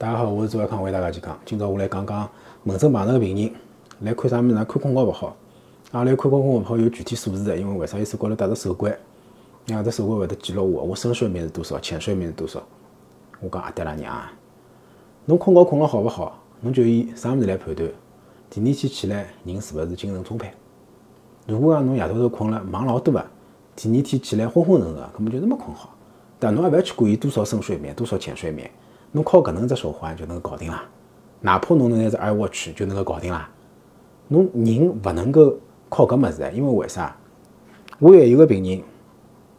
[0.00, 1.38] 大家好，我是周爱康，为大家健康。
[1.44, 2.26] 今朝我来讲讲
[2.62, 3.52] 门诊碰着个病人
[4.00, 4.64] 来看啥物事呢？
[4.64, 5.36] 看困觉勿好，
[5.92, 7.98] 啊，来看困觉勿好有具体数字的，因为为啥？
[7.98, 8.90] 伊手高头戴着手环，
[9.74, 12.62] 啊，这手环会得记录我，我深睡眠是多少，浅睡眠是多少。
[13.40, 14.10] 我讲阿爹拉娘，
[15.26, 16.40] 侬困觉困了好勿好？
[16.62, 17.86] 侬就以啥物事来判断？
[18.48, 20.50] 第二天起来人是勿是精神充沛？
[21.46, 23.22] 如果讲侬夜到头困了忙老多个，
[23.76, 25.94] 第二天起来昏昏沉沉，根本就是没困好。
[26.38, 28.70] 但侬也勿要去管伊多少深睡眠，多少浅睡眠。
[29.12, 30.84] 侬靠搿能只手环就能够搞定啦，
[31.40, 33.48] 哪怕侬能拿只 iWatch 就能够搞定啦。
[34.28, 35.56] 侬人勿能够
[35.88, 37.16] 靠搿物事因为为啥？
[37.98, 38.82] 我也有个病人，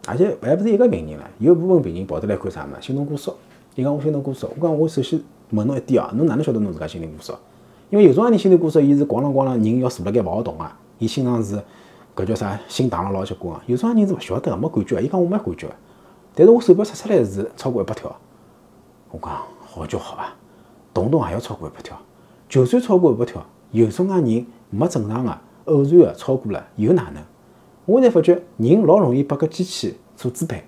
[0.07, 2.87] 而且还勿是一个病人了，有部分病人跑得来看啥物事？
[2.87, 3.35] 心动过速。
[3.75, 7.33] 伊讲我心动过速，我讲我首先问侬一点哦，侬哪能晓得侬自家心动过速？
[7.89, 11.61] 因为有种人心动过速，伊是咣啷咣啷人要坐辣盖勿好动啊，伊心脏是
[12.15, 12.59] 搿叫啥？
[12.67, 13.61] 心打了老结棍啊。
[13.65, 15.67] 有种人是勿晓得，没感觉伊讲我没感觉
[16.33, 18.15] 但是我手表测出来是超过一百跳。
[19.11, 20.33] 我讲好就好啊，
[20.93, 21.97] 动动也要超过一百条。
[22.49, 27.23] 就算超过一百条，有种介人没正常的，偶然的超过了，又哪能？
[27.85, 30.63] 我才发觉人老容易被搿机器所支配。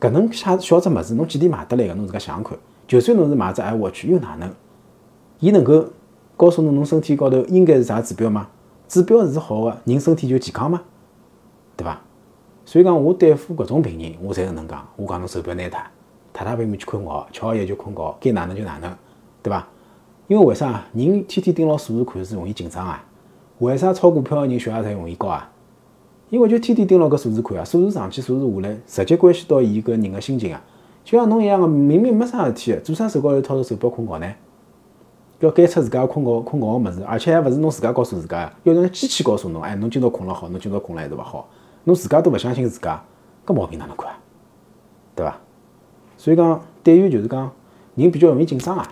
[0.00, 1.94] 搿能小小只物事，侬几钿买得来个？
[1.94, 2.58] 侬自家想想看。
[2.86, 4.50] 就算侬是买只 iWatch，又哪能？
[5.38, 5.86] 伊能够
[6.36, 8.48] 告诉侬侬身体高头应该是啥指标吗？
[8.88, 10.82] 指标是好的，人身体就健康吗？
[11.76, 12.00] 对伐？
[12.64, 14.86] 所以讲，我对付搿种病人，我才搿能讲。
[14.96, 15.78] 我讲侬手表拿脱。
[16.32, 18.94] 踏踏平平去困觉，吃好药就困觉，该哪能就哪能，
[19.42, 19.66] 对伐？
[20.28, 23.04] 因为为啥人天天盯牢数字看是容易紧张啊？
[23.58, 25.50] 为啥炒股票个人血压才容易高啊？
[26.30, 30.62] 因为就天天盯牢搿数字看啊，数字上去，数字下来，直接关系到伊搿人个心情啊。
[31.04, 34.32] 就像侬一样个，明明没啥事体，做啥手高头掏着手表困觉呢？
[35.40, 41.48] 要监测自家困觉困觉个物事，而且还勿是侬自家告诉自家，要让机器告诉侬，哎，侬今朝困了好，侬今朝困了还是勿好，
[41.84, 43.02] 侬自家都勿相信自家，
[43.44, 44.18] 搿毛病哪能看啊？
[45.14, 45.36] 对伐？
[46.22, 47.50] 所以讲，对于就是讲
[47.96, 48.86] 人比较容易紧张啊，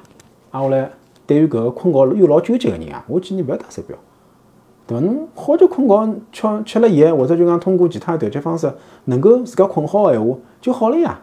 [0.51, 0.91] 啊，我来
[1.29, 3.97] 对于搿个困觉又老纠结个人啊，我建议勿要戴手表，
[4.85, 5.07] 对伐？
[5.07, 8.75] 侬好就困觉，吃吃了药，或者就讲通过其他调节方式，
[9.05, 11.21] 能够自家困好个闲话就好了呀。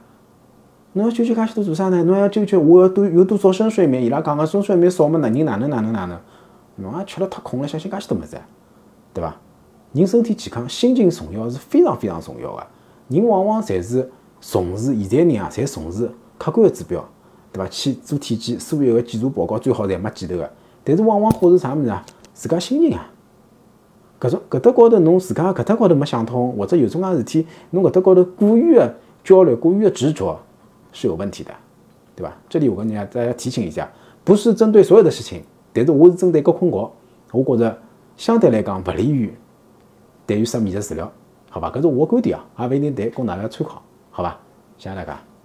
[0.94, 2.02] 侬要纠结介许多做啥呢？
[2.06, 4.02] 侬要纠结我要多有多少深睡眠？
[4.02, 5.18] 伊拉讲个深睡眠少么？
[5.18, 6.18] 哪人哪能哪能哪能？
[6.78, 8.38] 侬也吃了太空了，相信介许多物事，
[9.14, 9.36] 对伐？
[9.92, 12.66] 人身体健康，心情重要是非常非常重要个。
[13.10, 14.10] 人往往侪是。
[14.42, 17.04] 重视现在人啊，侪重视客观的指标，
[17.52, 17.70] 对伐？
[17.70, 20.50] 去做体检，所有的检查报告最好侪没记头个。
[20.84, 22.06] 但是往往忽视啥物事啊？
[22.34, 23.10] 自家心情啊。
[24.20, 30.40] 搿种搿搭高头侬自家搿搭高头没想通，或者有种介事体，侬搿搭高头过于的焦虑、过于的执着，
[30.92, 31.52] 是有问题的，
[32.16, 32.34] 对伐？
[32.50, 33.88] 这里我跟大家大家提醒一下，
[34.24, 36.92] 不是针对所有的事情，但是我是针对搿困觉，
[37.32, 37.78] 我觉着
[38.16, 39.32] 相对来讲勿利于
[40.26, 41.12] 对于失眠的治疗，
[41.50, 41.72] 好吧？
[41.76, 43.82] 搿是我观点啊，也勿一定对，供大家参考。
[44.18, 44.40] 好吧，
[44.80, 45.37] 谢谢大家。